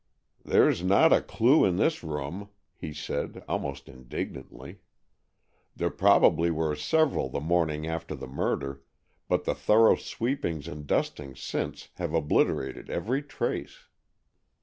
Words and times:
"There's 0.43 0.83
not 0.83 1.13
a 1.13 1.21
clue 1.21 1.63
in 1.63 1.75
this 1.75 2.03
room," 2.03 2.49
he 2.75 2.91
said 2.91 3.43
almost 3.47 3.87
indignantly. 3.87 4.79
"There 5.75 5.91
probably 5.91 6.49
were 6.49 6.75
several 6.75 7.29
the 7.29 7.39
morning 7.39 7.85
after 7.85 8.15
the 8.15 8.25
murder, 8.25 8.81
but 9.27 9.43
the 9.43 9.53
thorough 9.53 9.95
sweepings 9.97 10.67
and 10.67 10.87
dustings 10.87 11.39
since 11.39 11.89
have 11.97 12.15
obliterated 12.15 12.89
every 12.89 13.21
trace." 13.21 13.89